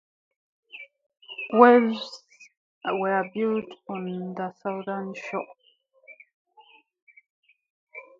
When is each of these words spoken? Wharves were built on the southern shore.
Wharves 1.53 2.03
were 2.85 3.23
built 3.35 3.65
on 3.87 4.33
the 4.33 4.51
southern 4.63 5.13
shore. 5.13 5.45